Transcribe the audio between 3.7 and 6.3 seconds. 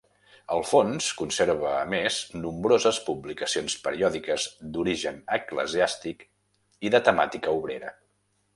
periòdiques d'origen eclesiàstic